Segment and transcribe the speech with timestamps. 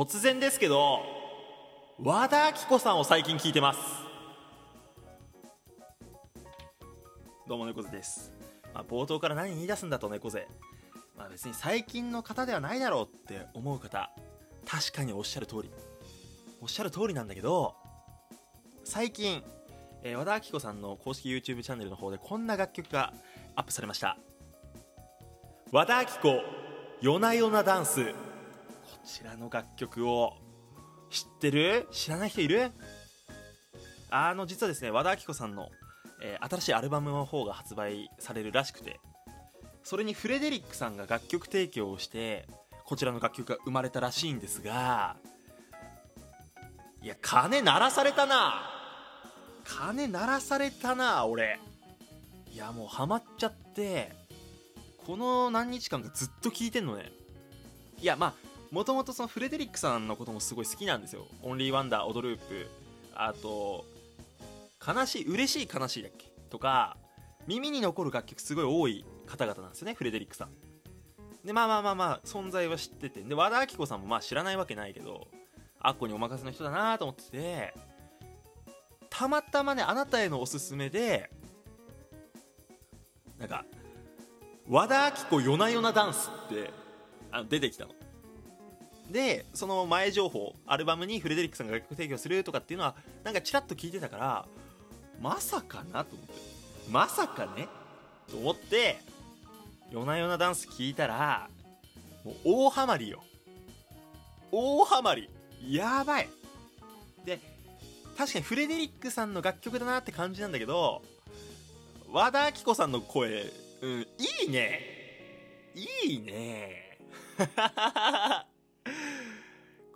[0.00, 1.00] 突然ですけど
[2.02, 3.80] 和田アキ子さんを最近聞いてます。
[7.46, 8.32] どうも猫背です、
[8.72, 10.48] まあ、冒頭から何言い出すんだと猫背。
[11.18, 14.10] まあ別に最近の方ではないだろうって思う方
[14.66, 15.70] 確かにおっしゃる通り。
[16.62, 17.74] おっしゃる通りなんだけど
[18.84, 19.42] 最近、
[20.02, 23.12] えー和田アキ子さんの公式 YouTube チャンネルの方でこんな楽曲が
[23.54, 24.16] アップされました。
[25.70, 26.40] 和田アキ子
[27.02, 28.14] 夜な夜なダンス。
[29.04, 30.34] ちらの楽曲を。
[31.10, 31.88] 知ってる？
[31.90, 32.70] 知らない人いる？
[34.10, 35.68] あの実はですね和田アキ子さんの、
[36.22, 39.00] えー新しいアルバムの方が発売されるらしくて。
[39.82, 42.46] それにフレデリックさんが楽曲提供をして
[42.84, 45.16] こちらの楽曲が生まれたらしいんですが
[47.02, 48.62] いや金鳴らされたな。
[49.64, 51.58] 金鳴らされたな俺。
[52.52, 54.12] いやもうハマっちゃって
[55.06, 57.10] この何日間かずっと聴いてんのね。
[58.00, 58.34] いやまあ
[58.70, 62.68] もともとそのフレデリックさんのこともすごい好きなんですよ「オンリーワンダーオドループ」
[63.14, 63.84] あと
[64.86, 66.96] 「悲しい嬉しい悲しい」だっけとか
[67.46, 70.50] 耳に残る楽曲すごい多い方々なんですよねフレデリックさん。
[71.44, 73.22] でまあまあまあまあ存在は知ってて。
[73.22, 75.26] で和田アキ子さんもまあ知らないわけないけど
[75.80, 77.74] アッコにお任せの人だなと思ってて
[79.08, 81.30] たまたまねあなたへのおすすめで
[83.38, 83.64] なんか
[84.68, 86.70] 和田アキ子夜な夜なダンスって
[87.32, 87.94] あの出てきたの。
[89.10, 92.94] でその前情報アルバムにフレデリックさんが楽曲提供するとかっていうのは
[93.24, 94.46] なんかちらっと聞いてたから
[95.20, 96.32] まさかなと思って。
[96.90, 97.68] まさかね？
[98.30, 98.98] と思って
[99.90, 101.48] 夜な夜なダンス聞いたら
[102.24, 103.22] もう大ハマりよ。
[104.50, 105.28] 大ハマり。
[105.68, 106.28] やばい。
[107.24, 107.38] で
[108.16, 111.02] 確かにフレデリックさんの楽曲だなって感じなんだけど
[112.10, 113.44] 和田アキ子さんの声、
[113.82, 114.06] うん、い
[114.46, 114.80] いね。
[116.06, 116.98] いいね。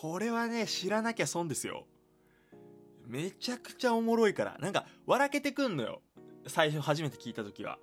[0.00, 1.86] これはね知らなきゃ損ですよ。
[3.06, 4.58] めちゃくちゃおもろいから。
[4.60, 6.02] なんか笑けてくんのよ。
[6.46, 7.78] 最初初めて聞いた時は。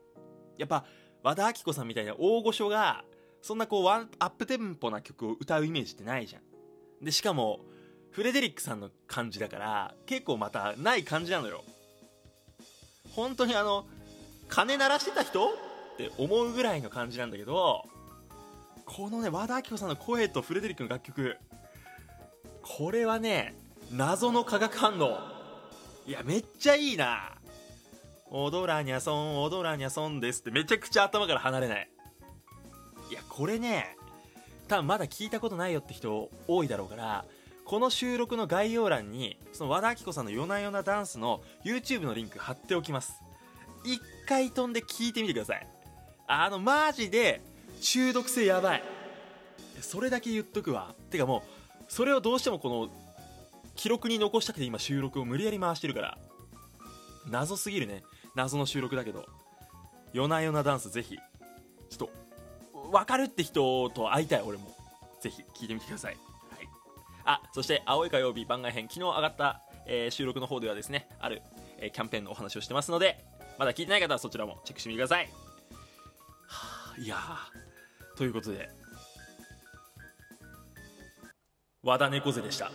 [0.57, 0.85] やっぱ
[1.23, 3.03] 和田アキ子さんみたいな大御所が
[3.41, 6.41] そんなこうワンアップテンポな曲を歌うイメージってないじゃん。
[7.03, 7.61] でしかも
[8.11, 11.63] フレデリックさんの感じだから結構またない感じなのよ。
[13.15, 13.87] 本当にあの
[14.49, 15.51] 鐘鳴らしてた人っ
[15.97, 17.85] て思うぐらいの感じなんだけど
[18.85, 21.37] このね和田アキ子さんの声とフレデリックの楽曲
[22.63, 23.53] これはね
[23.91, 25.19] 謎の化学反応。
[26.07, 27.37] いやめっちゃいいな。
[28.31, 31.89] 踊らにゃそん踊らにゃそんですってめちゃくちゃ頭から離れない。
[33.11, 33.95] いやこれね
[34.67, 37.25] 多分まだ聞いたことないよって人多いだろうから
[37.65, 43.13] この収録の概要欄にその和田アキ子さんの夜な夜なダンスの YouTube のリンク貼っておきます。
[43.85, 45.67] 一回飛んで聞いてみてください。
[46.27, 47.41] あのマジで
[47.81, 48.83] 中毒性やばい。
[49.81, 50.95] それだけ言っとくわ。
[51.11, 51.41] てかもう
[51.93, 52.89] それをどうしてもこの
[53.75, 56.17] 記録に残したくて今収録を無理やり回してるから。
[57.29, 58.03] 謎すぎるね。
[58.35, 59.25] 謎の収録だけど。
[60.11, 61.17] 夜な夜なダンスぜひ。
[61.17, 62.09] ちょっ
[62.81, 64.75] と分かるって人と会いたい俺も。
[65.21, 66.17] ぜひ聞いてみてください、
[66.49, 66.67] はい、
[67.23, 71.41] あそして青い火曜日番外編昨日上がった、えー収録の方ではですねある、
[71.77, 73.23] えーキャンペーンのお話をしてますので
[73.57, 75.29] まだ聞いてない方はそちらもチェックしてみてください。
[76.47, 77.17] はいや
[78.17, 78.69] ということで
[81.85, 82.71] 和田猫背でした。